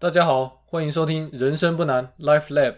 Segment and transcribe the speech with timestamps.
[0.00, 2.76] 大家好，欢迎收听《人生不难》Life Lab。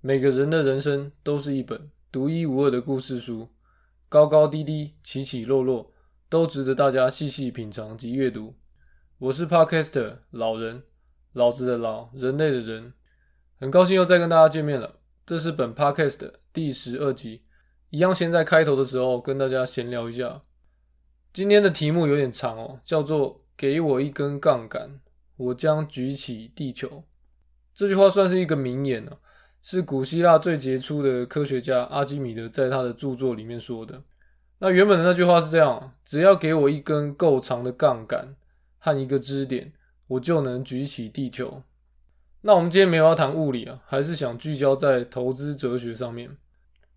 [0.00, 3.48] 每个人的人生都是一本独一无二的故事书，
[4.08, 5.90] 高高低低，起起落落，
[6.30, 8.54] 都值得大家细细品尝及阅读。
[9.16, 10.82] 我是 Podcaster 老人，
[11.32, 12.92] 老子的老，人类的人，
[13.58, 14.96] 很高兴又再跟大家见面了。
[15.24, 17.44] 这是本 Podcast 第十二集，
[17.88, 20.42] 一样先在开头的时候跟大家闲聊一下。
[21.32, 25.00] 今天的题目有点长哦，叫做“给我一根杠杆，
[25.38, 27.04] 我将举起地球”。
[27.72, 29.18] 这句话算是一个名言了。
[29.62, 34.02] 是古希腊最杰出的科学家阿基米德在他的著作里面说的。
[34.60, 38.34] 那原本的那句话是这样：只要给我一根够长的杠杆
[38.78, 39.72] 和一个支点，
[40.08, 41.62] 我就能举起地球。
[42.40, 46.30] 那我们今天没有要谈物理啊，还是想聚焦在投资哲学上面。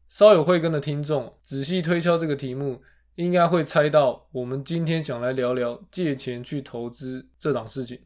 [0.09, 2.81] 稍有慧根的听众仔细推敲这个题目，
[3.15, 7.99] 应该会猜到我们今天想来聊聊借钱去投资这档事情。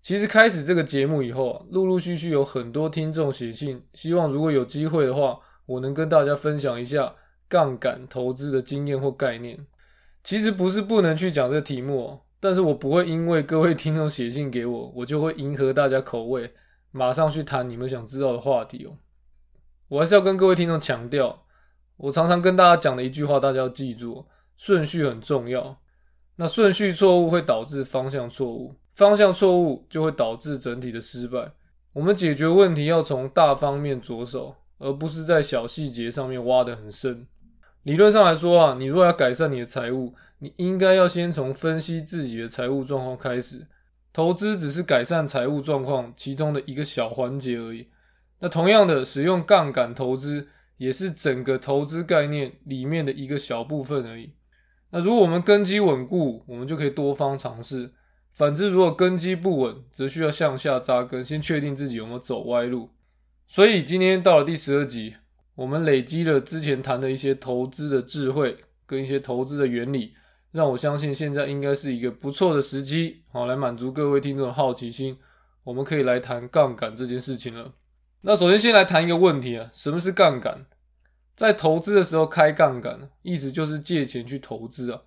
[0.00, 7.14] 其实开始这个节目以后啊，陆陆续续有很多听众写信，希望如果有机会的话，我能跟大家分享一下
[7.54, 9.64] 杠杆投资的经验或概念。
[10.24, 16.52] 其实不是不能去讲这题目哦，但是我不会因为各位听众写信给我，我就会迎合大家口味，
[16.90, 18.98] 马上去谈你们想知道的话题哦。
[19.86, 21.44] 我还是要跟各位听众强调，
[21.96, 25.78] 我常常跟大家讲的一句话，大家要记住：顺序很重要。
[26.34, 28.74] 那顺序错误会导致方向错误。
[28.94, 31.52] 方向错误就会导致整体的失败。
[31.92, 37.26] 我们解决问题要从大方面着手，而不是在小细节上面挖得很深。
[37.84, 43.66] 理论上来说啊，你若要改善你的财务，你应该要先从分析自己的财务状况开始。
[44.12, 47.88] 投资只是改善财务状况其中的一个小环节而已。
[48.40, 54.32] 那同样的，使用杠杆投资也是整个投资概念里面的一个小部分而已。
[54.90, 57.92] 那如果我们根基稳固，我们就可以多方尝试。
[58.32, 62.90] 反之，如果根基不稳，则需要向下扎根，先确定自己有没有走歪路。
[63.46, 65.16] 所以今天到了第十二集，
[65.54, 68.56] 我们累积了之前谈的一些投资的智慧
[68.86, 70.14] 跟一些投资的原理，
[70.50, 75.16] 让我相信现在应该是一个不错的时机，好来满足各位听众的好奇心。
[75.62, 77.72] 我们可以来谈杠杆这件事情了。
[78.22, 80.66] 那首先先来谈一个问题啊，什么是杠杆？
[81.36, 85.02] 在投资的时候开杠杆，意思就是借钱去投资啊。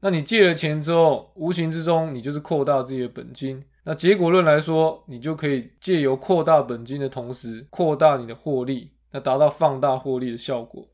[0.00, 3.64] 那你借了钱之后，无形之中你就是扩大自己的本金。
[3.84, 10.88] 那结果论来说，你就可以借由扩大本金的同时，扩大你的获利，那达到放大获利的效果。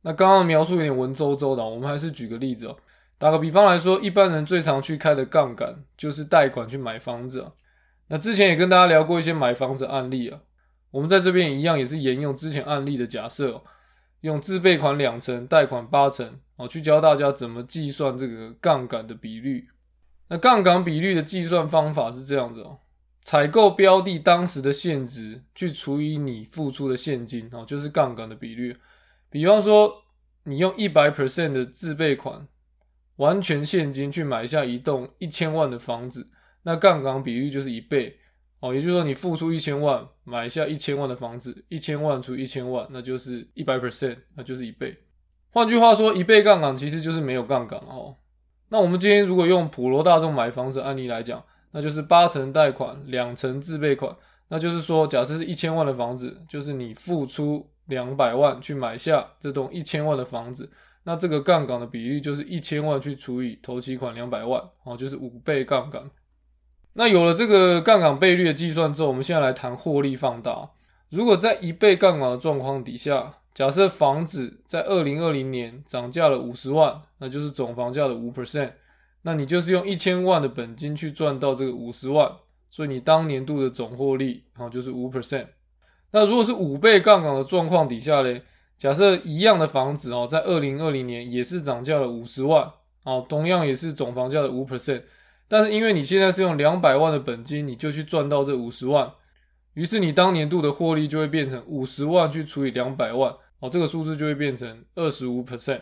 [0.00, 2.76] 那刚刚描述有点文绉绉的，我们还是举个例子哦。
[3.18, 7.52] 打个比方来说，一般人最常去开的杠杆就是贷款去买房子啊。
[8.08, 10.40] 那之前也跟大家聊过一些买房子案例啊，
[10.90, 13.62] 我们在这边一样也是沿用之前案例的假设。
[14.22, 19.68] 用自备款两成，贷款八成，哦，去教大家怎么计算这个杠杆的比率。
[20.28, 22.78] 那杠杆比率的计算方法是这样子哦：
[23.22, 28.76] 采购标的当时的现值去除以你付出的现金，哦，就是杠杆的比率。
[29.30, 30.02] 比方说，
[30.44, 32.48] 你用一百 percent 的自备款，
[33.16, 36.28] 完全现金去买下一栋一千万的房子，
[36.64, 38.18] 那杠杆比率就是一倍。
[38.58, 44.96] 哦，也就是说，你付出一千万买下一千万的房子，一千万除一千万，那就是一百 percent，那就是一倍。
[45.50, 48.16] 换句话说，一倍杠杆其实就是没有杠杆哦。
[48.68, 54.14] 那我们今天如果用普罗大众买房子案例来讲，那就是八成贷款，两成自备款。
[54.48, 60.70] 那就是说，假设是一千万的房子，就是你付出两百万去买下这栋一千万的房子，
[61.04, 66.10] 那这个杠杆的比例就是一千万去除以头期款两百万，哦，就是五倍杠杆。
[66.92, 70.68] 那有了这个杠杆倍率的计算之后，我们现在来谈获利放大。
[71.08, 78.72] 如果在一倍杠杆的状况底下，假设房子在二零二零年涨价了五十万，那就是总房价的五 percent，
[79.22, 82.30] 那你就是用一千万的本金去赚到这个五十万，
[82.68, 85.46] 所以你当年度的总获利啊就是五 percent。
[86.10, 88.42] 那如果是五倍杠杆的状况底下嘞，
[88.76, 92.70] 假设一样的房子哦，在二零二零年也是涨价了五十万，
[93.04, 95.02] 哦，同样也是总房价的五 percent。
[95.48, 99.12] 但是因为你现在是用两百万的本金，你就去赚到这五十万，
[99.74, 105.80] 于是你当年度的获利就会变成五十万去除以两百万，哦，这个数字就会变成二十五 percent，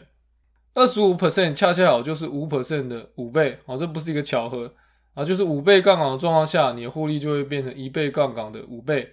[0.75, 4.72] 二十五 percent 恰恰好就是五 percent 的五倍，哦，这不是一个巧合
[5.14, 9.11] 啊，就是五倍杠杆的状况下，你的获利就会变成一倍杠杆的五倍，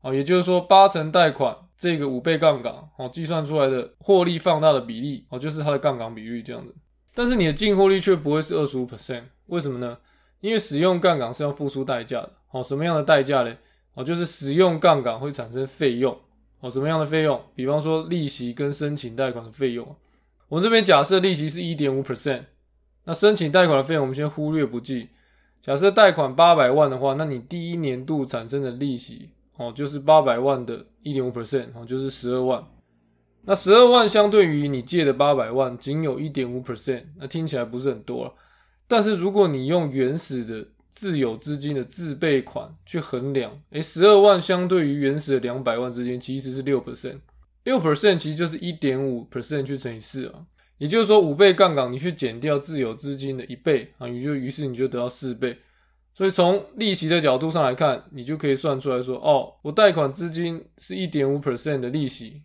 [0.00, 6.74] 啊，也就是说八成贷款这个五倍杠杆，哦，计算出来的获利放大的比例，哦，就是它的杠杆比率这样子。
[7.14, 9.98] 但是你的净获利却不会是二十五 percent，为什么呢？
[10.40, 12.32] 因为使用杠杆是要付出代价的。
[12.50, 13.56] 哦，什么样的代价嘞？
[13.94, 16.16] 哦，就是使用杠杆会产生费用。
[16.60, 17.40] 哦，什么样的费用？
[17.54, 19.84] 比方说利息跟申请贷款的费用。
[20.48, 22.44] 我们这边假设利息是一点五 percent，
[23.04, 25.08] 那申请贷款的费用我们先忽略不计。
[25.60, 32.64] 假设贷款八百万的话，那你第一年度产生的利息，哦，就是八百万的一点五 percent，哦，就是十二万。
[33.42, 38.32] 那十二万相对于你借的八百万，仅有一点五 percent，那听起来不是很多了。
[38.86, 47.18] 但是如果你用原始的自有资金的自备款去衡量，诶，十二万相对于原始的两百万之间其实是六 percent，
[47.68, 50.46] 六 percent 其实就是一点五 percent 去乘以四啊。
[50.78, 55.58] 也就是说，五倍杠杆，你去减掉自有资金的一倍啊，你就于是你就得到四倍。
[56.14, 62.42] 所以从利息的角度上来看，你就可以算出来说，哦，我贷款资金是一点五 percent 的利息。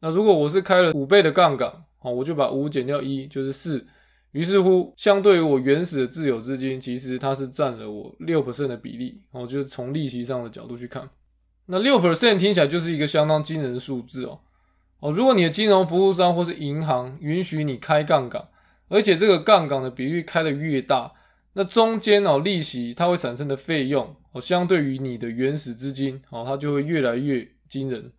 [0.00, 3.86] 那如果我是开了五倍的杠杆，哦，我就把五减掉一，就是四。
[4.32, 9.22] 于是乎，相对于我原始的自有资金，其实它是占了我六 percent 的比例。
[9.30, 11.08] 哦，就是从利息上的角度去看，
[11.64, 14.40] 那六 percent 听起来就是一个相当惊人的数字哦。
[15.00, 18.48] 哦，如果你的金融服务商或是银行允许你开杠杆，
[18.88, 21.12] 而且这个杠杆的比率开的越大，
[21.52, 28.12] 那中间哦利息它会产生的费用哦，相对于你的原始资金哦，它就会越来越惊人。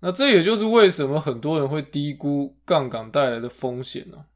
[0.00, 4.26] 那这也就是为什么很多人会低估杠杆带来的风险呢？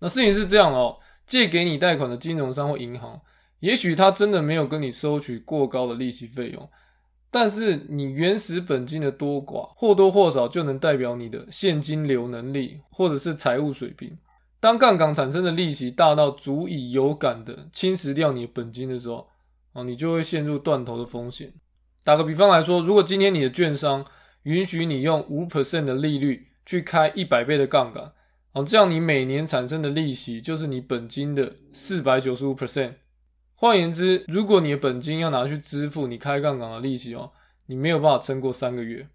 [0.00, 3.20] 那事情是这样哦，借给你贷款的金融商或银行，
[3.60, 6.68] 也许他真的没有跟你收取过高的利息费用。
[7.34, 14.16] 但是你原始本金的多寡或多或少就能代表你的现金流能力或者是财务水平。
[14.60, 19.26] 当杠杆产生的利息大到足以有感的侵蚀掉你本金的时候，
[19.72, 21.52] 哦，你就会陷入断头的风险。
[22.04, 24.06] 打个比方来说，如果今天你的券商
[24.44, 28.12] 允许你用五 percent 的利率去开一百倍的杠杆，
[28.52, 32.92] 哦，这样你每年产生的利息就是你本金的四百九十五 percent。
[33.56, 37.30] 换言之，如果你的本金要拿去支付你开杠杆的利息哦，
[37.66, 39.08] 你没有办法撑过三个月。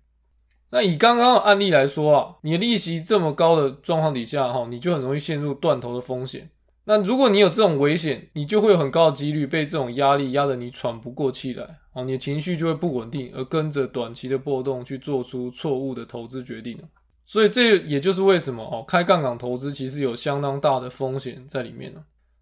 [0.71, 6.49] 那以刚刚的案例来说啊，你的利息这么高的状况底下哈，你就很容易陷入断头的风险。
[6.85, 16.79] 那如果你有这种危险，你就会有很高的几率被这种压力压得你喘不过气来哦，你的情绪就会不稳定，而跟着短期的波动去做出错误的投资决定
[17.25, 22.01] 所以这也就是为什么哦，开杠杆投资其实有相当大的风险在里面呢。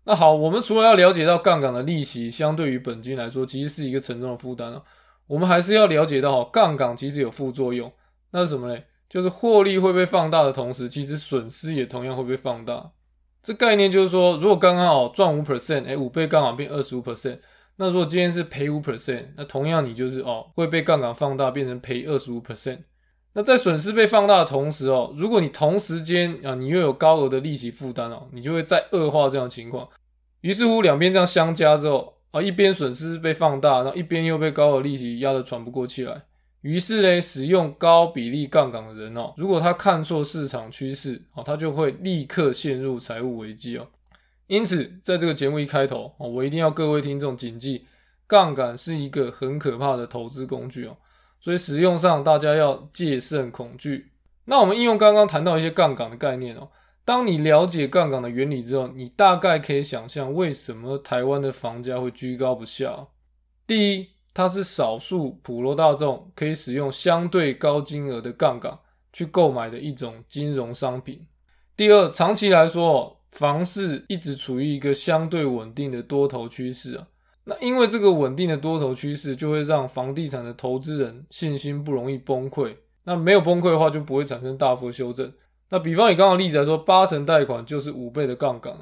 [0.10, 4.82] 那好，我们除了要了解到杠杆的利息相对于本金来说，其实是一个沉重的负担了。
[5.28, 7.92] 我们还是要了解到，杠杆其实有副作用。
[8.32, 8.86] 那是什么嘞？
[9.10, 12.92] 就是获利会被放大的同时，其实损失也同样会被放大。
[13.44, 17.40] 这概念就是说，如果刚刚好赚五 percent，哎，五倍杠杆变二十五 percent。
[17.76, 22.80] 那如果今天是赔五 percent，那同样你就是哦会被杠杆放大变成赔二十五 percent。
[23.38, 29.88] 那在损失被放大的同时哦，如果你同时间啊，你又有高额的利息负担哦，你就会再恶化这样的情况。
[30.42, 36.20] 于是乎，两边这样相加之后啊，一边损失被放大，然后一边又被高额利息压得喘不过气来。
[36.62, 43.86] 于是呢，使用高比例杠杆的人哦，如果他看错市场趋势哦，他就会立刻陷入财务危机哦。
[44.48, 47.86] 因此，在这个节目一开头哦，我一定要各位听众谨记，
[48.26, 50.98] 杠杆是一个很可怕的投资工具哦。
[51.40, 54.12] 所以使用上大家要戒慎恐惧。
[54.46, 56.70] 那我们应用刚刚谈到一些杠杆的概念哦。
[57.04, 63.08] 当你了解杠杆的原理之后，你大概可以想象为什么台湾的房价会居高不下。
[63.66, 68.78] 第一，它是少数普罗大众可以使用相对高金额的杠杆
[69.14, 71.26] 去购买的一种金融商品。
[71.76, 77.08] 第二，长期来说，房市一直处于一个相对稳定的多头趋势啊。
[77.50, 82.76] 那因为这个稳定的多头趋势，就会让房地产的投资人信心不容易崩溃。
[83.06, 85.32] 那没有崩溃的话，就不会产生大幅修正。
[85.70, 88.76] 那比方以刚刚例子来说，八成贷款就是五倍的杠杆。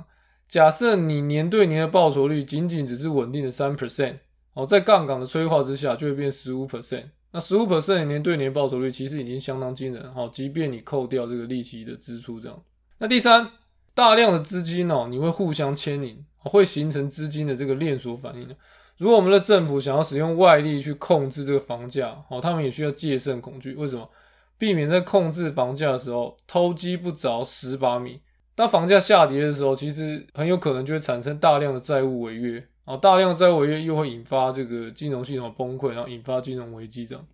[0.48, 4.15] 假设你年对年的报酬率仅仅只是稳定的三 percent，
[4.55, 7.03] 哦，在杠杆的催化之下，就会变十五 percent。
[7.31, 10.12] 那十五 percent 年对年报酬率其实已经相当惊人。
[10.12, 12.60] 好，即便你扣掉这个利息的支出，这样。
[12.98, 13.48] 那第三，
[13.95, 16.23] 大量的资金哦，你会互相牵引。
[16.47, 18.55] 会形成资金的这个链锁反应的。
[18.97, 23.73] 如果我们的政府想要使用外力去控制这个房价，哦，他们也需要戒慎恐惧。
[23.73, 24.07] 为什么？
[24.55, 28.21] 避免在控制房价的时候偷鸡不着蚀把米。
[28.53, 37.25] 当房价下跌的时候，其实很有可能就会产生大量的债务违约，哦，大量的债务违约又会引发这个金融系统崩溃，然后引发金融危机这样。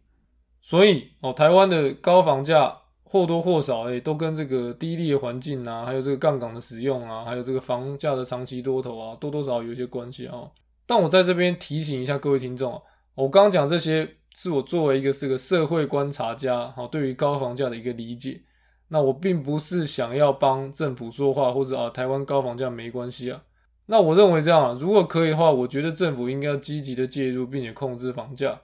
[0.61, 2.77] 所以，哦，台湾的高房价。
[3.11, 10.49] 或多或少，哎，都跟这个低利的环境啊，还有这个杠杆的使用啊，还有这个房价的长期多头啊，多多少少有一些关系啊。
[10.87, 12.81] 但我在这边提醒一下各位听众，
[13.15, 18.39] 我刚刚讲这些是我作为一个这个社会观察家，好，对于高房价的一个理解。
[18.87, 23.43] 那我并不是想要帮政府说话，或者啊台湾高房价没关系啊。
[23.87, 28.61] 那我认为这样，如果可以的话，我觉得政府应该要积极的介入，并且控制房价。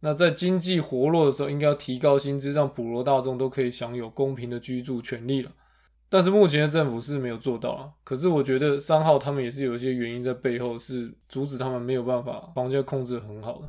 [0.00, 5.50] 那在经济活络的时候，应该要提高薪资，让普罗大众都可以享有公平的居住权利了。
[6.08, 7.90] 但是目前的政府是没有做到啊。
[8.04, 13.68] 可是我觉得三号他们也是有一些原因在背后，是阻止他们没有办法房价控制得很好的。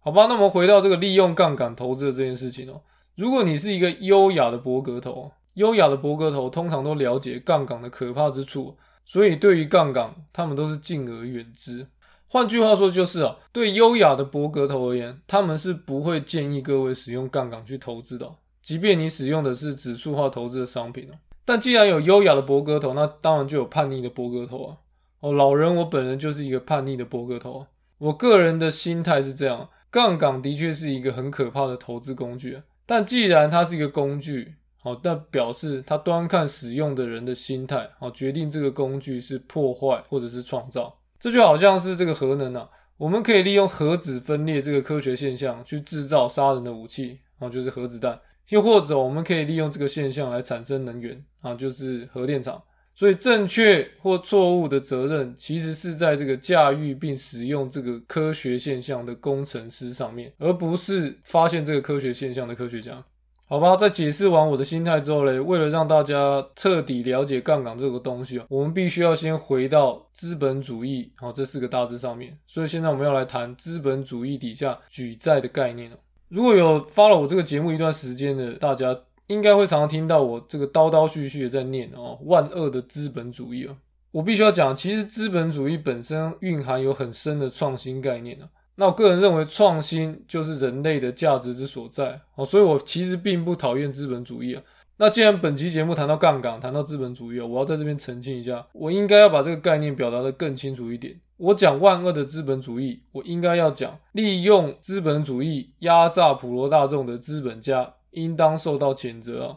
[0.00, 2.82] 好吧，那我们回到这个利用杠杆投资的这件事情哦。
[3.14, 8.76] 如果你是一个优雅的博格头，优雅的博格头通常都了解杠杆的可怕之处。
[9.04, 11.86] 所以，对于杠杆，他们都是敬而远之。
[12.28, 18.30] 换句话说，就是啊，对优雅的博格头而言，他们是不会建议各位使用杠杆去投资的。
[18.60, 21.14] 即便你使用的是指数化投资的商品哦。
[21.44, 24.76] 但既然有优雅的博格头，那当然就有叛逆的博格头啊。
[25.20, 27.66] 哦，老人，我本人就是一个叛逆的博格头。
[27.96, 34.56] 我个人的心态是这样：杠杆的确是一个很可怕的投资工具，但既然它是一个工具。
[34.80, 40.97] 好，那表示他端看使用的人的心态，好决定这个工具是破坏或者是创造。
[41.18, 48.16] 这就好像是这个核能啊，我们可以利用核子分裂这个科学现象去制造杀人的武器，啊就是核子弹；
[48.50, 52.62] 又或者我们可以利用这个现象来产生能源，啊就是核电厂。
[52.94, 63.04] 所以正确或错误的责任其实是在这个驾驭并使用这个科学现象的工程师上面，而不是发现这个科学现象的科学家。
[63.50, 72.36] 好吧，在解释完我的心态之后嘞，为了让大家彻底了解杠杆这个东西我们必须要先回到资本主义，好这四个大字上面。
[72.46, 75.90] 所以现在我们要来谈资本主义底下举债的概念
[76.28, 78.94] 如果有发了我这个节目一段时间的大家，
[79.28, 83.74] 应该会常常听到我这个叨叨絮絮的在念哦，万恶的资本主义啊。
[84.10, 88.48] 我必须要讲，其实资本主义本身蕴含有很深的创新概念啊。
[88.80, 94.62] 那我个人认为，创新就是人类的价值之所在哦，所以我其实并不讨厌资本主义啊。
[94.98, 101.20] 那既然本期节目谈到杠杆，谈到资本主义啊我要在这边澄清一下，我应该要把这个概念表达的更清楚一点。
[101.38, 109.56] 我讲万恶的资本主义，我应该要讲利用资本主义压榨普罗大众的资本家，应当受到谴责啊。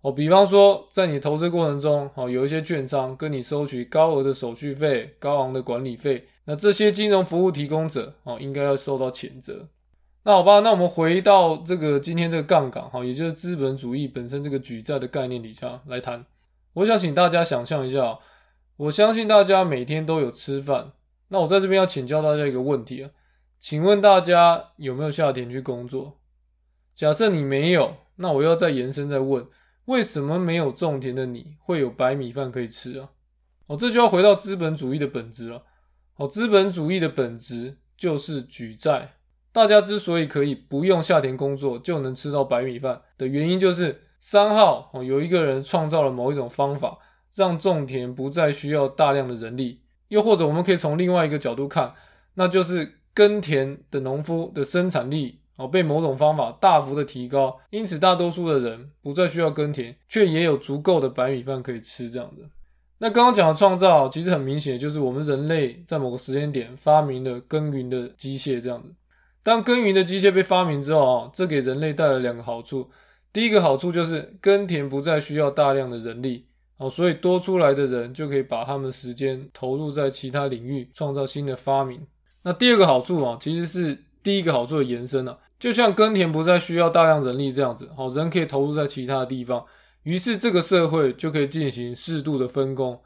[0.00, 6.26] 哦，比方说，在你投资过程中，哦，有一些券商跟你收取高额的手续费、高昂的管理费。
[6.50, 9.68] 那这些金融服务提供者哦，应该要受到谴责。
[10.22, 16.24] 那好吧，那我们回到这个今天这个杠杆哈，也就是资本主义本身这个举债的概念底下来谈。
[16.72, 18.18] 我想请大家想象一下，
[18.78, 20.92] 我相信大家每天都有吃饭。
[21.28, 23.10] 那我在这边要请教大家一个问题啊，
[23.60, 26.18] 请问大家有没有下田去工作？
[26.94, 29.46] 假设你没有，那我要再延伸再问，
[29.84, 33.10] 为什么没有种田的你会有白米饭可以吃啊？
[33.66, 35.62] 哦，这就要回到资本主义的本质了。
[36.18, 39.14] 哦，资本主义的本质就是举债。
[39.52, 46.98] 大家之所以可以不用下田工作就能吃到白米饭的原因，就是三号哦，有一个人创造了某一种方法，
[47.34, 49.82] 让种田不再需要大量的人力。
[50.08, 51.94] 又或者，我们可以从另外一个角度看，
[52.34, 62.48] 那就是耕田的农夫的生产力哦，被某种方法大幅的提高，因此大多数的人不再需要耕田，却也有足够的白米饭可以吃，这样的。
[63.00, 68.92] 那刚刚讲的创造，其实很明显就是我们人类在某个时间点发明了耕耘的机械这样子。
[69.42, 72.90] 当耕耘的机械被发明之后啊，这给人类带来两个好处。
[73.32, 76.46] 第一个好处就是耕田不再需要大量的人力
[76.78, 82.04] 哦，所以多出来的人就可以把他们时间投入在其他领域，创造新的发明。
[82.42, 89.64] 那第二个好处啊，其实是第一个好处的延伸啊，就像耕田不再需要大量人力这样子，好人可以投入在其他的地方。
[90.08, 92.98] 于是，这个社会就可以进行适度的分工，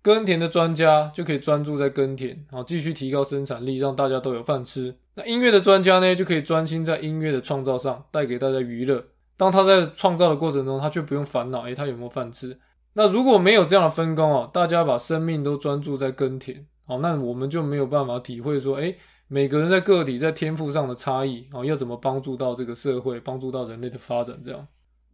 [0.00, 4.94] 耕田的专家就可以专注在耕田，好继续提高生产力，让大家都有饭吃。
[5.16, 9.04] 那音乐的专家呢，就可以专心在音乐的创造上，带给大家娱乐。
[9.36, 12.56] 当他在创造的过程中，他就不用烦恼，诶，他有没有饭吃？
[12.92, 18.96] 那如果没有这样的分工哦，大家把生命都专注在耕田，好，那我们就没有办法体会说，诶，
[19.26, 24.64] 每个人在个体在天赋上的差异，哦，要怎么帮助到这个社会，帮助到人类的发展，这样。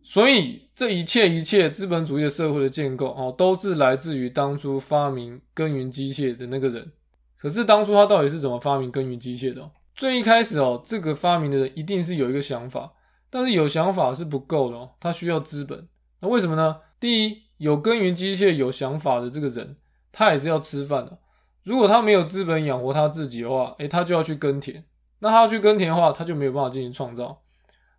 [0.03, 6.91] 所以这一切一切资本主义的社会的建构哦，都是来自于当初发明耕耘机械的那个人。
[7.37, 9.71] 可是当初他到底是怎么发明耕耘机械的？
[9.95, 12.93] 最一开始哦，这个发明的人一定是有一个想法，
[13.29, 15.87] 但是有想法是不够的哦，他需要资本。
[16.21, 16.79] 那为什么呢？
[16.99, 19.77] 第一，有耕耘机械有想法的这个人，
[20.11, 21.19] 他也是要吃饭的。
[21.63, 24.83] 如果他没有资本养活他自己的话，诶，他就要去耕田。
[25.21, 27.43] 那他要去耕田的话，他就没有办法进行创造。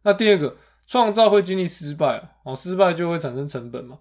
[0.02, 0.58] 那第二个。
[0.92, 3.98] 创造会经历失败哦，失败就会产生成本嘛。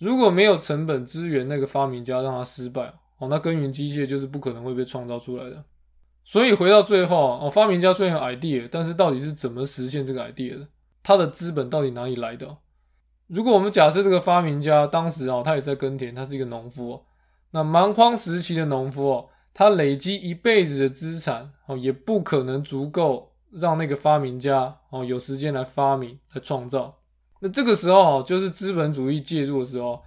[0.00, 5.64] 如果没有成本支援那个发明家，让他失败哦，那耕耘机械就是不可能会被创造出来的。
[6.24, 10.66] 所以回到最后哦，发明家虽然有 idea，但是到底是怎么实现这个 idea 的？
[11.04, 12.56] 他的资本到底哪里来的？
[13.28, 17.04] 如果我们假设这个发明家当时哦，他也在耕田，他是一个农夫，
[17.52, 26.98] 那蛮荒时期的农夫哦，他累积一辈子的资产哦，也不可能足够让那个发明家哦有时间来发明、来创造。
[27.40, 30.02] 那这个时候，就是资本主义介入的时候。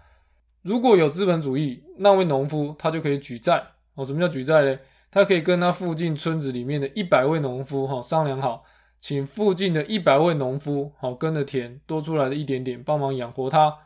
[0.62, 4.04] 如果有资本主义，那位农夫他就可以举债哦。
[4.04, 4.80] 什么叫举债呢？
[5.12, 8.64] 他可以跟他附近村子里面的一百位农夫哈商量好，
[9.00, 13.78] 请附近的一百位农夫好跟着田多出来的一点点帮忙养活他，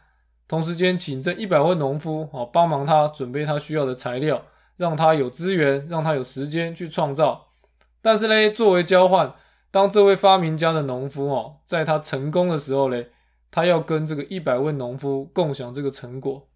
[0.48, 4.42] 同时间请这一百位农夫好帮忙他准备他需要的材料，
[4.78, 7.48] 让他有资源，让他有时间去创造。
[8.01, 9.36] 但是呢，作为交换，
[9.72, 13.10] 当这位发明家的农夫哦，在他成功的时候嘞，
[13.52, 16.48] 他要跟这个一百位农夫共享这个成果。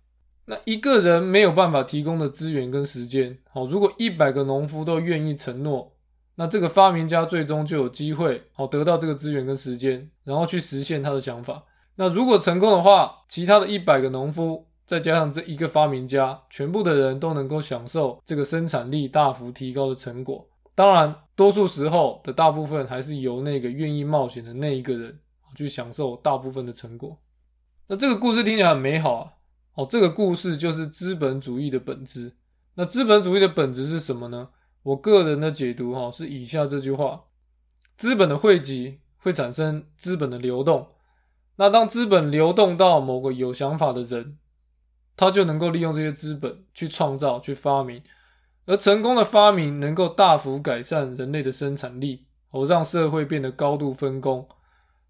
[0.45, 5.93] 那一个人没有办法提供的资源跟时间，好，如果一百个农夫都愿意承诺，
[6.35, 11.63] 那这个发明家最终就有机会，好得到这个资源跟时间，然后去实现他的想法。
[11.95, 20.45] 那如果成功的话，其他的一百个农夫再加上这一个发明家，全部的人都能够享受这个生产力大幅提高的成果。
[20.75, 25.19] 当然，多数时候的大部分还是由那个愿意冒险的那一个人
[25.55, 27.17] 去享受大部分的成果。
[27.87, 29.33] 那这个故事听起来很美好啊。
[29.75, 32.33] 哦，这个故事就是资本主义的本质。
[32.75, 34.49] 那资本主义的本质是什么呢？
[34.83, 37.23] 我个人的解读哈是以下这句话：
[37.95, 40.87] 资本的汇集会产生资本的流动。
[41.55, 44.37] 那当资本流动到某个有想法的人，
[45.15, 48.03] 他就能够利用这些资本去创造、去发明。
[48.65, 54.47] 而成功的发明能够大幅改善人类的生产力，哦，让社会变得高度分工。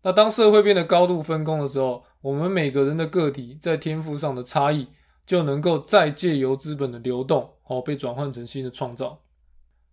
[0.01, 4.87] 那当社会变得高度分工的时候，我们每个人的个体在天赋上的差异，
[5.25, 9.21] 就能够再借由资本的流动，哦，被转换成新的创造。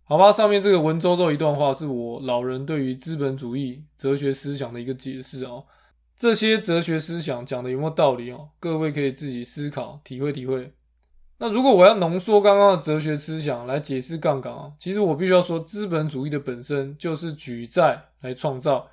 [0.03, 5.63] 好吧，上面这个文绉绉一段话，是我老人对于资本主义哲学思想的一个解释哦。
[6.17, 8.49] 这些哲学思想讲的有没有道理哦？
[8.59, 10.73] 各位可以自己思考、体会、体会。
[11.43, 18.87] 那如果我要浓缩刚刚的哲学思想来解释杠杆啊，其实我必须要说，资本主义的本身就是举债来创造。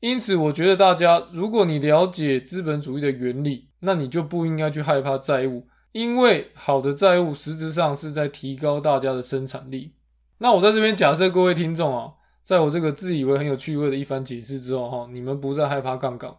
[0.00, 9.92] 因此，我觉得大家，如果你了解资本主义的原理，那你就不应该去害怕债务，因为好的债务实质上是在提高大家的生产力。
[10.38, 16.34] 那我在这边假设各位听众啊，在我这个自以为很有趣味的一番解释之后，哈，你们不再害怕杠杆。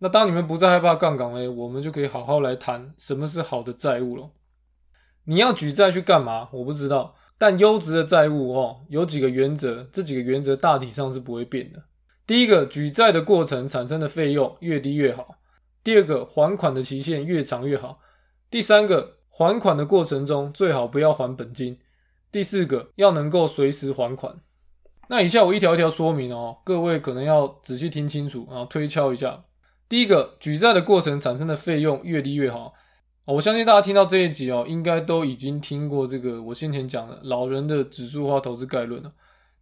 [0.00, 4.28] 那当你们不再害怕杠杆嘞，我们就可以好好来谈什么是好的债务了。
[5.28, 6.48] 你要举债去干嘛？
[6.52, 7.14] 我不知道。
[7.36, 11.84] 但优质的债务哦，有几个原则，这几个原则大体上是不会变的。
[12.26, 15.36] 第一个，举债的过程产生的费用越低越好；
[15.84, 18.00] 第二个，还款的期限越长越好；
[18.50, 21.76] 第三个，还款的过程中最好不要还本金；
[22.32, 24.40] 第四个，要能够随时还款。
[25.08, 29.44] 那以下我一条一条说明哦，各位可能要仔细听清楚，然后推敲一下。
[29.88, 32.72] 第一个，举债的过程产生的费用越低越好。
[33.34, 39.12] 我相信大家听到这一集哦，应该都已经听过这个我先前讲的老人的指数化投资概论了。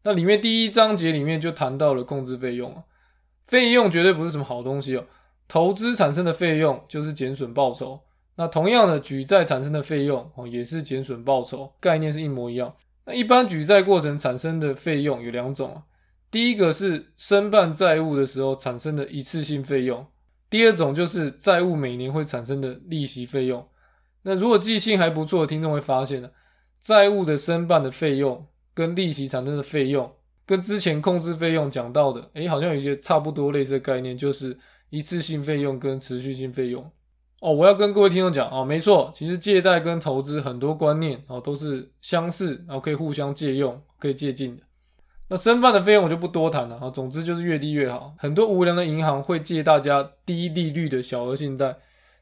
[0.05, 2.85] 那里面第一章节里面就谈到了控制费用啊，
[3.45, 5.05] 费用绝对不是什么好东西哦。
[5.49, 7.99] 投资产生的费用就是减损报酬，
[8.37, 12.73] 那同样的举债产生的费用哦也是减损报酬，概念是一模一样。
[13.05, 15.83] 那一般举债过程产生的费用有两种啊，
[16.31, 20.07] 第一个是申办债务的时候产生的一次性费用，
[20.49, 23.67] 第二种就是债务每年会产生的利息费用。
[24.23, 26.31] 那如果记性还不错的听众会发现呢，
[26.81, 28.47] 债务的申办的费用。
[28.77, 30.13] 跟利息产生的费用，
[30.45, 34.55] 跟之前控制费用讲到的，诶，好像有些差不多类似的概念，就是
[34.91, 36.85] 一次性费用跟持续性费用。
[37.41, 44.63] 哦，我要跟各位听众讲啊，没错，其实借贷跟投资很多观念哦都是相似，然后可以互相借用，可以借鉴的。
[45.29, 48.15] 那申办的费用我就不多谈了啊，总之就是越低越好。
[48.17, 51.77] 很多无良的银行会借大家低利率的小额信贷，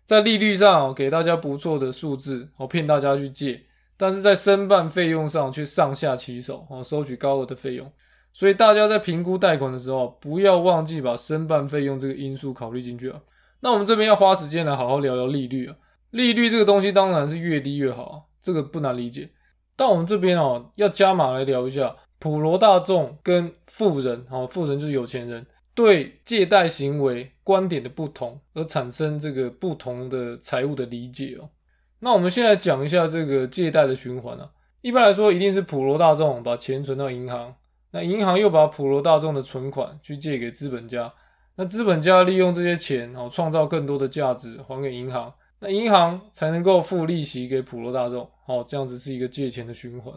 [0.07, 3.63] 在利率上给大家不错的数字，哦骗大家去借。
[3.97, 7.89] 但是在申办费用上却上下其手哦，收取高额的费用，
[8.33, 13.21] 所以大家在评估贷款的时候，不要忘记把申办费用这个因素考虑进去啊。
[13.61, 15.77] 那我们这边要花时间来好好聊聊利率啊。
[16.11, 19.31] 利率这个东西当然是越低越好，这个不难理解。
[19.77, 31.51] 但我们这边哦，要加码来聊一下普罗大众跟富人哦，富人就是有钱人对借贷行为观点的不同，而产生这个不同的财务的理解哦。
[31.99, 34.51] 那我们先来讲一下这个借贷的循环啊。
[34.81, 37.55] 一般来说，一定是普罗大众把钱存到银行，
[37.91, 41.13] 那银行又把普罗大众的存款去借给资本家，
[41.57, 50.15] 那资本家利用这些钱哦，创造更多的价值还给银行，那银行才能够付利息给普罗大众，哦，这样子是一个借钱的循环。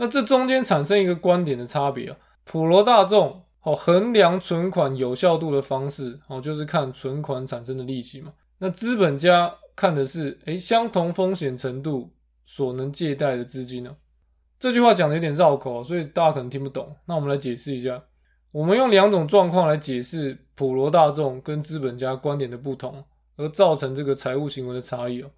[0.00, 8.32] 那这中间产生一个观点的差别啊，普罗大众哦衡量存款有效度的方式哦，就是看存款产生的利息嘛。
[8.56, 12.14] 那资本家看的是，诶，相同风险程度
[12.46, 13.94] 所能借贷的资金呢？
[14.58, 16.96] 这句话讲的有点绕口，所以大家可能听不懂。
[17.04, 18.02] 那我们来解释一下，
[18.52, 23.04] 我们用两种状况来解释普罗大众跟资本家观点的不同，
[23.36, 25.30] 而造成这个财务行为的差异哦。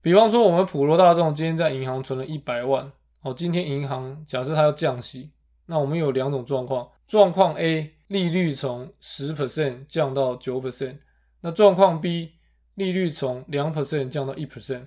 [0.00, 5.30] 比方说，我们普罗大众今天在银行存了一百万，哦，今天银行假设它要降息，
[5.66, 10.96] 那我们有两种状况：状况 A，利率从十 percent 降到九 percent；
[11.40, 12.32] 那状况 B，
[12.74, 14.86] 利率从两 percent 降到一 percent。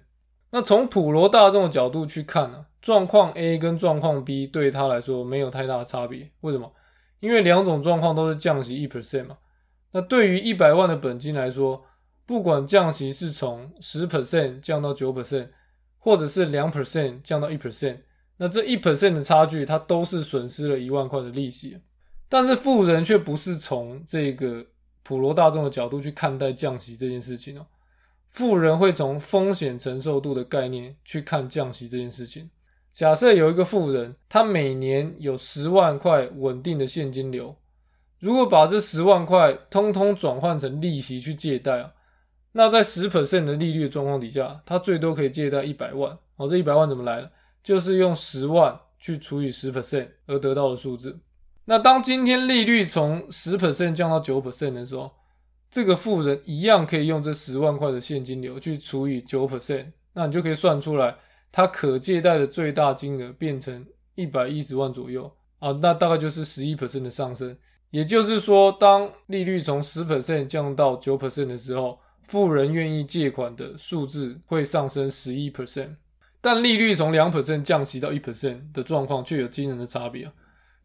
[0.51, 6.29] 那从普罗大众的角度去看呢，状况 A 跟状况 B 对他来说没有太大的差别。
[6.41, 6.71] 为什么？
[7.19, 9.37] 因为两种状况都是降息一 percent 嘛。
[9.91, 11.83] 那对于一百万的本金来说，
[12.25, 15.49] 不管降息是从十 percent 降到九 percent，
[15.97, 17.97] 或者是两 percent 降到一 percent，
[18.41, 21.79] 那这一 percent 的差距，它都是损失了一万块的利息。
[22.27, 24.65] 但是富人却不是从这个
[25.03, 27.67] 普罗大众的角度去看待降息这件事情哦。
[28.29, 32.49] 富人会从风险承受度的概念去看降息这件事情。
[32.91, 37.55] 假设有一个富人，他每年有十万块稳定的现金流，
[38.17, 41.91] 如果把这十万块通通转换成利息去借贷啊。
[42.53, 46.17] 那在十 percent 的利率状况底下，他最多可以借贷一百万。
[46.37, 47.31] 哦，这一百万怎么来的？
[47.63, 51.19] 就是用十万去除以十 percent 而得到的数字。
[51.65, 55.11] 那当今天利率从十 percent 降到九 percent 的时候，
[55.69, 61.15] 这个富人一样可以用这十万块的现金流去除以九 percent，那你就可以算出来，
[61.51, 65.71] 他可借贷的最大金额变成一百一十万左右啊。
[65.81, 67.55] 那大概就是十一 percent 的上升。
[67.91, 75.95] 也就是说，当利率从十 percent 降到九 percent 的时候，富人愿意借款的数字会上升十一 percent，
[76.41, 80.29] 但利率从两 percent 降息到一 percent 的状况却有惊人的差别。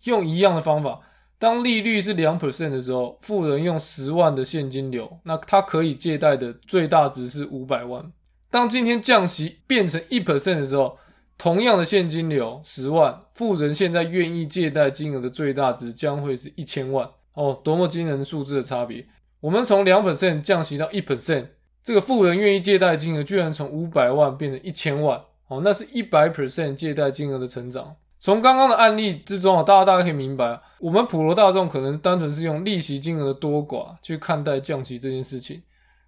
[0.05, 1.01] 用一样的方法，
[1.38, 8.12] 当利率是两 percent 的时候，富人用十万的现金流，那他可以借贷的最大值是五百万。
[8.51, 10.99] 当今天降息变成一 percent 的时候，
[11.38, 17.09] 同样的现金流十万，富人现在愿意借贷金额的最大值将会是一千万。
[17.35, 19.07] 哦，多么惊人数字的差别！
[19.40, 21.49] 我们从两 percent 降息到一 percent，
[21.83, 27.95] 这个富人愿意借贷金额居然从五百万变成一千万，哦，那是一百 percent 借贷金额的成长。
[28.19, 35.63] 从刚刚的案例之中啊，大家大概可以明白，我们普罗大众可能单纯是用利息金额的多寡去看待降息这件事情，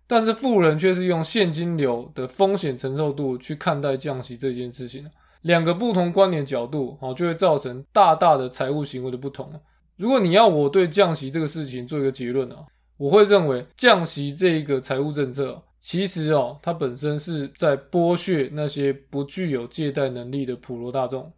[0.07, 5.07] 但是富人却是用现金流的风险承受度去看待降息这件事情。
[5.43, 9.53] 两个不同观点角度，哦，就会造成大大的财务行为的不同。
[9.97, 12.67] 如果你要我对降息这个事情做一个结论啊。
[12.99, 21.33] 我会认为降息这一个财务政策，其实哦，它本身是在剥削那些不具有借贷能力的普罗大众。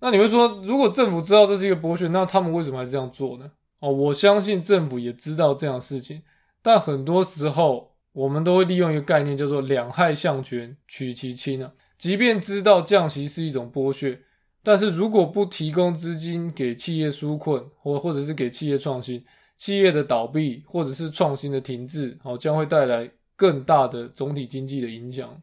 [0.00, 3.50] 那你会说，如果政府知道这是一个剥削，那他们为什么还这样做呢？
[3.80, 6.22] 哦，我相信政府也知道这样的事情，
[6.62, 11.72] 但很多时候我们都会利用一个概念，叫做两害相权取其轻啊。
[11.98, 14.20] 即便知道降息是一种剥削，
[14.62, 19.24] 但是如果不提供资金给企业纾困，或或者是给企业创新。
[19.56, 25.40] 企业的倒闭或者是创新的停滞，哦，将会带来更大的总体经济的影响。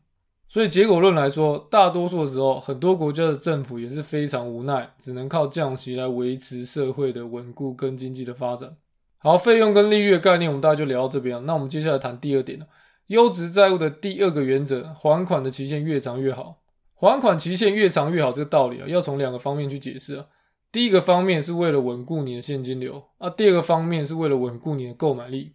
[0.48, 8.76] 所以结果论来说，大多数的时候，很多国家的政府也是非常无奈，只能靠降息来维持社会的稳固跟经济的发展。
[9.18, 11.46] 好，费用跟利率的概念，我们大家就聊到这边。
[11.46, 12.60] 那我们接下来谈第二点
[13.08, 16.58] 优质债务的第二个原则：还款的期限越长越好。
[16.96, 20.26] 还款期限越长越好，这个道理啊，要从两个方面去解释啊。
[20.72, 25.54] 第一个方面是为了稳固你的现金流啊，第二个方面是为了稳固你的购买力。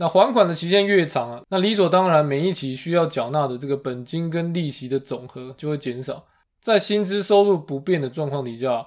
[0.00, 6.24] 那还款的期限越长啊，那理所当然每一期需要缴纳的这个本金跟利息的总和就会减少。
[6.58, 8.86] 在薪资收入不变的状况底下，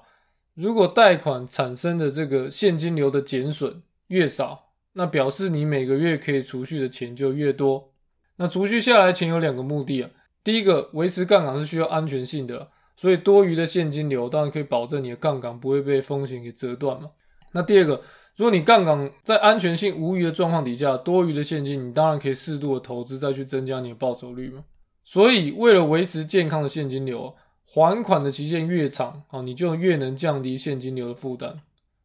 [0.56, 7.92] 如果贷款产生的这个现金流的减损越少，那表示你每个月可以储蓄的钱就越多。
[8.38, 10.10] 那储蓄下来钱有两个目的啊，
[10.44, 12.70] 第一个维持杠杆是需要安全性的。
[12.98, 17.12] 所以多余的现金流当然可以保证你的杠杆不会被风险给折断嘛。
[17.52, 18.02] 那第二个，
[18.36, 24.64] 如果你杠杆在安全性无虞的状况底下，多余的现金你当然可以适度的投资，再去增加你的报酬率嘛。
[25.04, 31.62] 所以为了维持健康的现金流，还款的期限越长啊，你就越能降低现金流的负担。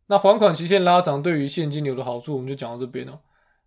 [0.08, 3.20] 那还款期限拉长对于现金流的好处，我们就讲到这边了。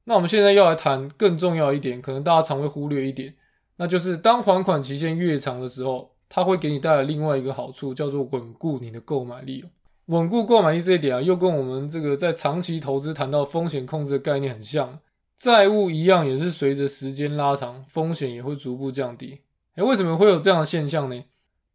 [0.03, 3.33] 那我们现在要来谈更重要一点，可能大家常会忽略一点，
[3.77, 6.11] 那就是当还款期限越长的时候。
[6.33, 9.65] 它会给你带来另外一个好处，叫做稳固你的购买力。
[10.07, 14.99] 稳固购买力这一点啊，又跟我们这个在长期投资谈到风险控制的概念很像。
[15.37, 19.39] 债务一样，也是随着时间拉长，风险也会逐步降低。
[19.75, 21.23] 诶，为什么会有这样的现象呢？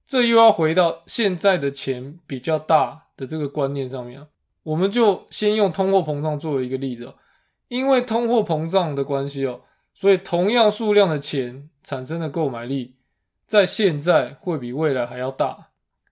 [0.06, 4.28] 这又要回到现在的钱比较大的这个观念上面啊。
[4.62, 7.12] 我们就先用通货膨胀作为一个例子，
[7.68, 9.62] 因为通货膨胀的关系哦，
[9.94, 12.94] 所以同样数量的钱产生的购买力，
[13.46, 15.65] 在现在会比未来还要大。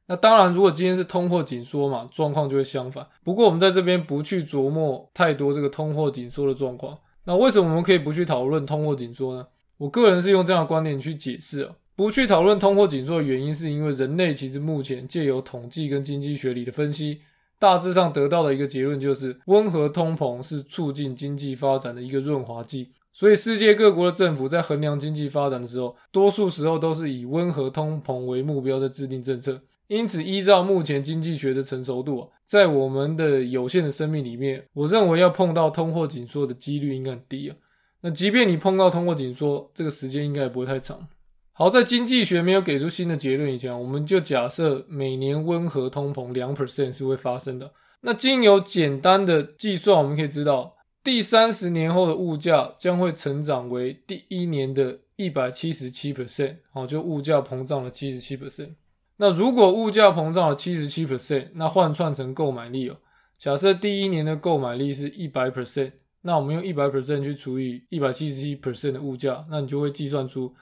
[0.06, 3.06] 那当然，如果今天是通货紧缩嘛，状况就会相反。
[3.22, 6.98] 不过我们在这边不去琢磨太多这个通货紧缩的状况。
[7.24, 9.46] 那为什么我们可以不去讨论通货紧缩呢？
[9.78, 17.20] 我个人是用这样的观点去解释啊，不去讨论通货紧缩的原因，是因为人类其实目前借由统计跟经济学里的分析，
[17.58, 22.90] 大致上得到的一个结论就是，温和通膨是促进经济发展的一个润滑剂。
[23.14, 29.60] 所以世界各国的政府在衡量经济发展的时候，多数时候都是以温和通膨为目标在制定政策。
[29.88, 37.56] 因此，依照目前经济学的成熟度啊，在我们的有限的生命里面，我认为要碰到通货紧缩的几率应该很低啊。
[38.00, 41.08] 那即便你碰到通货紧缩，这个时间应该也不会太长。
[41.52, 47.72] 好，在经济学没有给出新的结论以前，我们就假设每年温和通膨两 percent 是会发生的。
[48.00, 58.70] 那经由简单的计算，我们可以知道，第三十年后的物价将会成长为第一年的一百七十七 percent，好，就物价膨胀了七十七 percent。
[59.16, 62.96] 那如果物价膨胀了七十七 percent，那换算成购买力哦，
[63.36, 70.52] 假设第一年的购买力是一百 percent，那我们用一百 percent 去除以一百七十七 percent 的物价，那你就会计算出，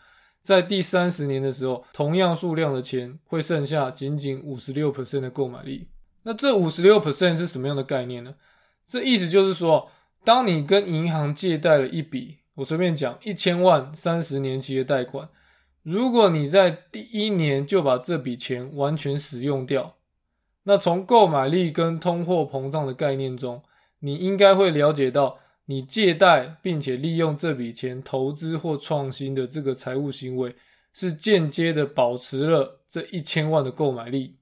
[0.42, 5.88] 在第三十年的时候，同样数量的钱会剩下仅仅五十六 percent 的购买力。
[6.24, 8.34] 那这五十六 percent 是什么样的概念呢？
[8.84, 9.90] 这意思就是说，
[10.24, 15.28] 当你跟银行借贷了一笔，我随便讲一千万三十年期的贷款。
[15.82, 19.96] 如果你在第一年就把这笔钱完全使用掉，
[20.62, 23.62] 那从购买力跟通货膨胀的概念中，
[23.98, 30.54] 你应该会了解到，你借贷并且利用这笔钱投资或创新的这个财务行为，
[30.92, 34.36] 是间接的保持了这一千万的购买力。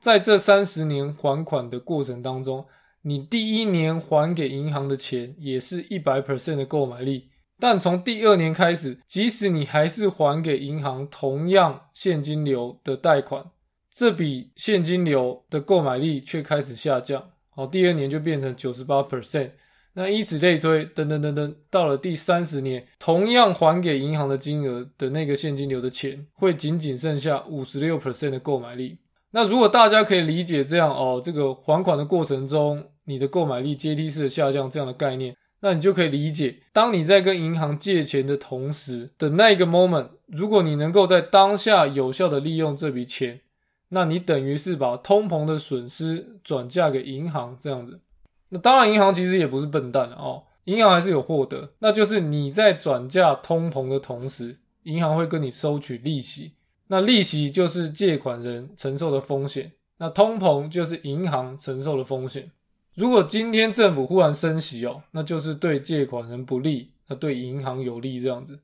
[0.00, 2.66] 在这三十年还款的过程当中，
[3.02, 7.28] 你第一年还给银行的钱也是一百 percent 的购买力。
[7.60, 13.44] 但从第二年开始，即使你还是还给银行同样现金流的贷款，
[13.90, 17.22] 这笔现金流的购买力却开始下降。
[17.50, 19.50] 好，第二年就变成九十八 percent。
[19.92, 28.98] 那以此类推，等等等等，到了第三十年，同样还给银行的金额的那个现金流的钱，会仅仅剩下五十六 percent 的购买力。
[29.32, 35.36] 那如果大家可以理解这样哦，这个还款的过程中，你的购买力阶梯式的下降这样的概念。
[35.60, 43.40] 那你就可以理解，当你在跟银行借钱的同时的那一个 moment，如果你能够在当下有效的利用这笔钱，
[43.90, 48.00] 那你等于是把通膨的损失转嫁给银行这样子。
[48.48, 56.54] 那当然，银行其实也不是笨蛋哦，银行还是有获得，那就是你在转嫁通膨的同时，银行会跟你收取利息，
[56.86, 62.50] 那利息就是借款人承受的风险，那通膨就是银行承受的风险。
[62.94, 68.58] 如果今天政府忽然升息哦，那就是对借款人不利，那对银行有利这样子。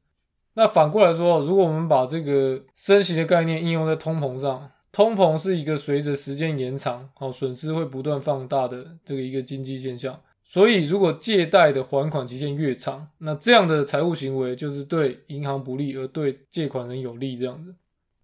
[0.55, 10.19] 那反过来说，如果我们把这个升息的概念应用在通膨上，通膨是一个随着时间延长，好损失会不断放大的这个一个经济现象。
[10.45, 17.75] 所以，如果借贷的还款期限越长，那这样的财务行为就是对银行不利，而对借款人有利这样子。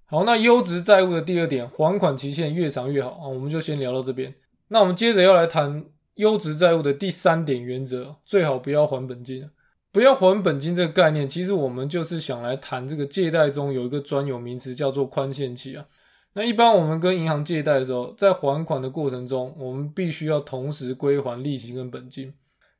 [0.06, 4.32] 好，那优质债务的第二点，还款期限越长越好啊，我们就先聊到这边。
[4.72, 9.50] 那我们接着要来谈优质债务的第三点原则，最好不要还本金。
[9.92, 15.84] 不要还本金这个概念，其实我们就是想来谈这个借贷中有一个专有名词叫做宽限期啊。
[16.32, 22.32] 那一般我们跟银行借贷的时候，在还款的过程中，我们必须要同时归还利息跟本金。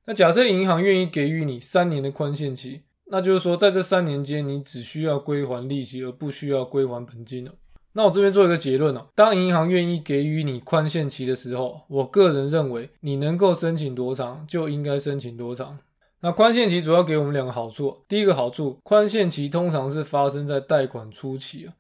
[0.07, 7.53] 那假设银行愿意给予你三年的宽限期，那就是说在这三年间，你只需要归还利息，而不需要归还本金了。
[7.95, 15.79] 那我这边做一个结论哦，当银行愿意给予你宽限期的时候，我个人认为你能够申请多长就应该申请多长。
[16.21, 21.75] 那宽限期主要给我们两个好处，第一个好处，宽限期通常是发生在贷款初期啊。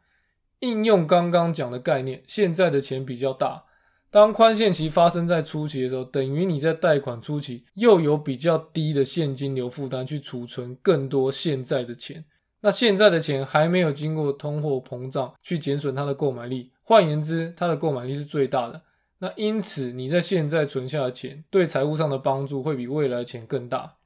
[0.61, 3.64] 应用刚刚讲的概念，现在的钱比较大，
[4.11, 12.25] 当宽限期发生在初期的时候，等于你在贷款初期又有比较低的现金流负担去储存更多现在的钱。
[12.62, 18.83] 那现在的钱还没有经过通货膨胀去减损它的购买力，换言之，它的购买力是最大的。
[19.18, 23.96] 那因此，你在现在存下的钱对财务上的帮助会比未来钱更大。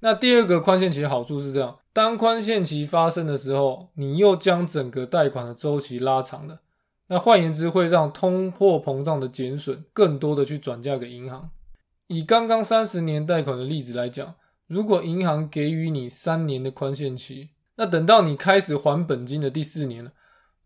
[0.00, 6.60] 那第二个宽限期的好处是这样：当宽限期发生的时候，你又将整个贷款的周期拉长了。
[7.08, 11.50] 那换言之，会让通货膨胀的减损更多的去转嫁给银行。
[12.08, 14.34] 以刚刚三十年贷款的例子来讲，
[14.66, 17.50] 如果银行给予你三年的宽限期，
[17.82, 20.12] 那等到你开始还本金的第四年了，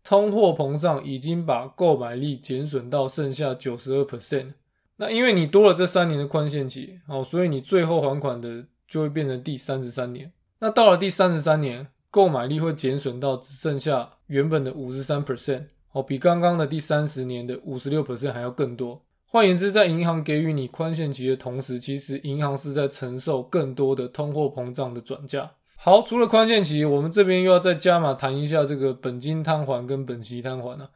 [0.03, 4.53] 通货膨胀已经把购买力减损到剩下九十二 percent。
[4.97, 10.31] 那因为你多了这三年的宽限期，哦，所以你最后还款的就会变成第三十三年。
[10.59, 19.01] 那到了第三十三年，购买力会减损到只剩下原本的五十三 percent，哦，比刚刚的第三十年的五十六 percent 还要更多。
[19.25, 25.53] 换言之，在银行给予你宽限期的同时，其实银行是在承受更多的通货膨胀的转嫁。
[25.79, 30.89] 好，除了宽限期，我们这边又要再加码谈一下这个本金摊还跟本息摊还了。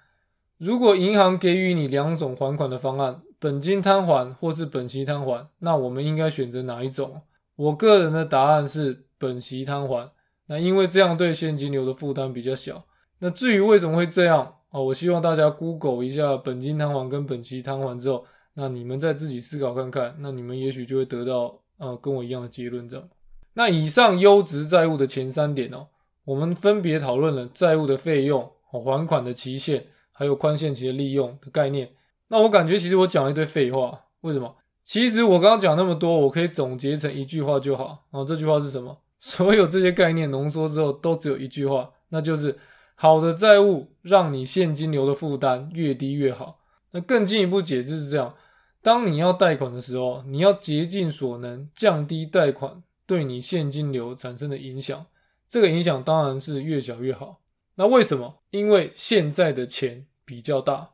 [0.58, 7.22] 如果银行给予你两种还款的方案，本金摊还或是本息摊还，那我们应该选择哪一种？
[7.56, 10.12] 我个人的答案是本息摊还。
[10.48, 12.84] 那因为这样对现金流的负担比较小。
[13.20, 14.80] 那至于为什么会这样啊？
[14.80, 23.08] 我希望大家 Google 一下本金摊还跟本息摊还之后，那你们再自己思考看看，那你们也许就会得到呃跟我一样的结论这样。
[23.54, 25.88] 那以上优质债务的前三点哦，
[26.26, 31.90] 我们分别讨论了债务的费用、还款的期限，还有宽限期的利用的概念。
[32.30, 34.56] 那我感觉其实我讲一堆废话，为什么？
[34.84, 38.06] 其实我刚刚讲那么多，我可以总结成一句话就好。
[38.10, 38.98] 然后这句话是什么？
[39.20, 42.58] 所有这些概念浓缩之后，都只有一句话，那就是
[42.96, 46.60] 好的债务让你现金流的负担越低越好。
[46.92, 48.34] 那更进一步解释是这样：
[48.82, 55.08] 当你要贷款的时候，你要竭尽所能降低贷款对你现金流产生的影响。
[55.46, 57.42] 这个影响当然是越小越好。
[57.76, 58.42] 那为什么？
[58.52, 60.92] 因为现在的钱比较大。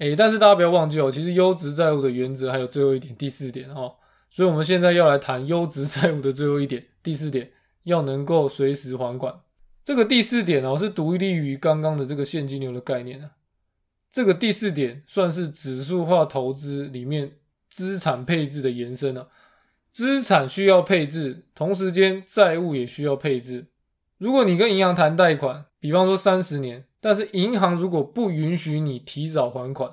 [0.00, 3.94] 诶，但是大家不要忘记哦，其实优质债务的原则还有最后一点，第四点哦。
[4.28, 7.52] 所以我们现在要来谈优质债务的最后一点，第四点。
[7.84, 9.40] 要能够随时还款，
[9.82, 13.30] 这个第四点哦，是独立于刚刚的这个现金流的概念啊。
[14.10, 17.38] 这个第四点算是指数化投资里面
[17.70, 19.28] 资产配置的延伸啊。
[19.96, 23.68] 资产需要配置，同时间债务也需要配置。
[24.18, 29.90] 如果你跟银行谈贷款，比方说三十年，但是银行如果不允许你提早还款，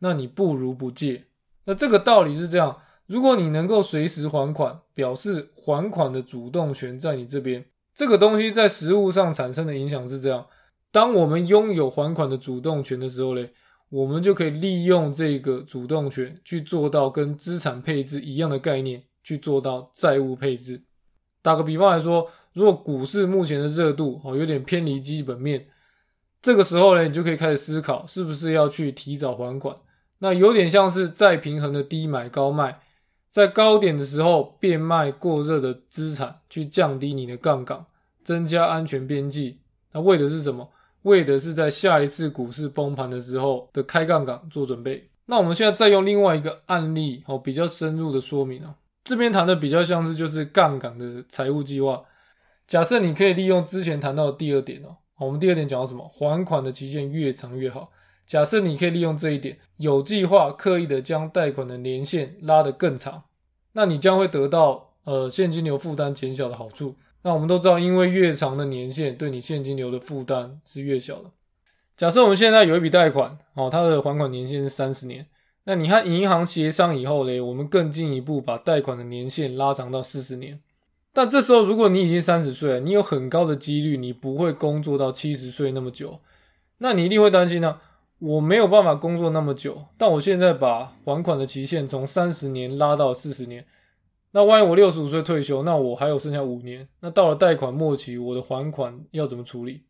[0.00, 1.24] 那你不如不借。
[1.64, 2.76] 那这个道理是这样。
[3.06, 7.64] 如果你能够随时还款，表示还款的主动权在你这边。
[7.94, 10.46] 这个东西在实物上产生的影响是这样：
[10.92, 13.54] 当我们拥有还款的主动权的时候嘞，
[13.88, 20.80] 我们就可以利用这个主动权去做到跟资产配置一样的概念，去做到债务配置。
[21.42, 25.66] 打个比方来说，如果股市目前的热度哦有点偏离基本面，
[26.40, 29.74] 这个时候呢，你就可以开始思考是不是要去提早还款。
[30.20, 32.80] 那有点像是再平衡的低买高卖。
[33.28, 37.84] 在高点的时候变卖过热的资产，去降低你的杠杆，
[38.22, 39.58] 增加安全边际。
[39.92, 40.70] 那为的是什么？
[41.02, 45.10] 为的是在下一次股市崩盘的时候的开杠杆做准备。
[45.26, 48.74] 那我们现在再用另外一个案例哦，比较深入的说明啊。
[49.06, 52.02] 这边谈的比较像是就是杠杆的财务计划。
[52.66, 56.08] 假设你可以利用之前谈到的第二点哦，我们第二点讲到什么？
[56.08, 57.92] 还款的期限越长越好。
[58.26, 63.22] 假设你可以利用这一点，有计划、刻意的将贷款的年限拉得更长，
[63.74, 66.96] 那你将会得到呃现金流负担减小的好处。
[67.22, 71.30] 那我们都知道，因为越长的年限，对你现金流的负担是越小的。
[71.96, 75.24] 假设我们现在有一笔贷款，哦，它的还款年限是三十年，
[75.68, 80.60] 那你和银行协商以后嘞，我们更进一步把贷款的年限拉长到四十年。
[81.12, 86.20] 但这时候，如果你已经三十岁了，你有很高的几率你不会工作到七十岁那么久，
[86.78, 87.80] 那你一定会担心呢。
[88.18, 93.66] 我没有办法工作那么久，但我现在把还款的期限从三十年拉到四十年。
[94.30, 96.86] 那万一我六十五岁退休，那我还有剩下五年。
[97.00, 99.82] 那到了贷款末期，我的还款要怎么处理？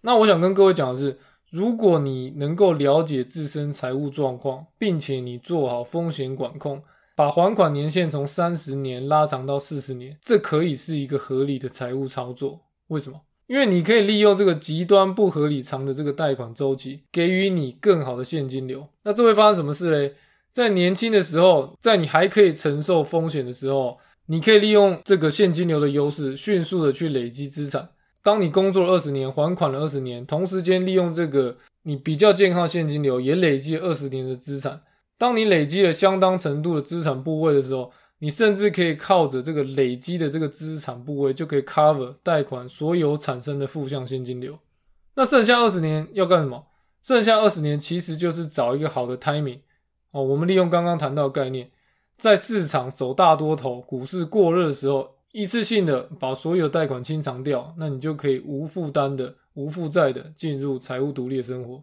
[0.00, 1.18] 那我想跟各位讲的是，
[1.54, 6.82] 如果你能够了解自身财务状况，并且你做好风险管控，
[7.14, 12.62] 把还款年限从三十年拉长到四十年，这可以是一个合理的财务操作。
[12.88, 13.20] 为什么？
[13.46, 18.88] 因为你可以利用这个极端不合理长的这个贷款周期，给予你更好的现金流。
[19.04, 20.16] 那这会发生什么事嘞？
[20.50, 27.90] 在年轻的时候，在你还可以承受风险的时候，你可以利用这个现金流的优势，迅速的去累积资产。
[28.24, 34.80] 当你工作了二十年，还款了二十年，同时间利用这个你比较健康的现金流，也累积了二十年的资产。
[35.18, 44.58] 当你累积了相当程度的资产部位的时候，你甚至可以靠着这个累积的这个资产部位，就可以 cover 贷款所有产生的负向现金流。
[45.16, 46.64] 那剩下二十年要干什么？
[47.02, 49.60] 剩下二十年其实就是找一个好的 timing
[50.12, 50.22] 哦。
[50.22, 51.70] 我们利用刚刚谈到概念，
[52.16, 61.82] 在市场走大多头、股市过热的时候，一次性的把所有贷款清偿掉，那你就可以无负担的、无负债的进入财务独立的生活。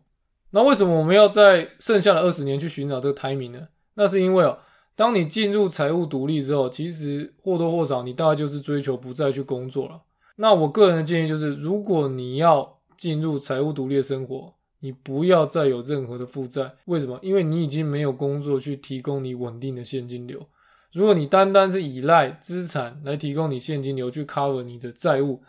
[0.52, 3.68] 那为什么我们要在剩下的二十年去寻找这个 timing 呢？
[3.96, 4.58] 那是因为哦。
[4.96, 10.02] 当你进入财务独立之后，其实或多或少你大概就是追求不再去工作了。
[10.38, 16.72] 那我个人的建议就是，如果你要进入财务独立的生活，你不要再有任何的负债。
[16.86, 17.20] 为什么？
[17.22, 20.46] 因为你已经没有工作去提供你稳定的现金流。
[20.94, 25.42] 如果你单单是依赖资产来提供你现金流去 cover 你的债务，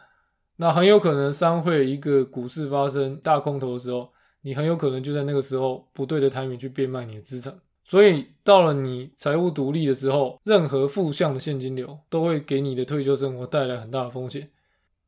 [0.57, 4.13] 那很有可能商会一个股市发生大空头的时候，
[4.43, 7.59] 你很有可能就在那个时候不对的台面去变卖你的资产。
[7.85, 14.49] 所以到了你财务独立的时候，任何负向的现金流都会给你的退休生活带来很大的风险。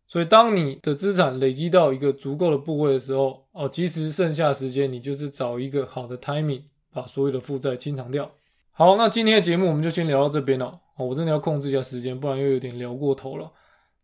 [0.09, 6.62] 所以当你的资产累积到一个足够的部位的时候，哦，其实剩下时间你就是找一个好的 timing，
[6.93, 8.30] 把所有的负债清偿掉。
[8.76, 10.80] 好，那今天的节目我们就先聊到这边了。
[10.96, 13.52] 哦，我真的要控制一下时间，不然又有点聊过头了。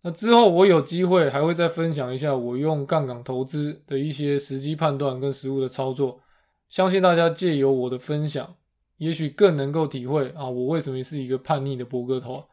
[0.03, 6.21] 那之后我有机会还会再分享一下我用杠杆投资的一些实际判断跟实物的操作，
[6.69, 8.55] 相信大家借由我的分享，
[8.99, 12.45] 也许更能够体会啊，我为什么是一个叛逆的博哥头。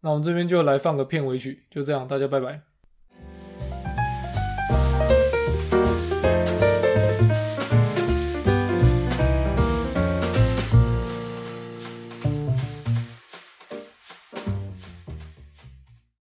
[0.00, 2.67] 那我们这边就来放个片尾曲，就这样，大家拜拜。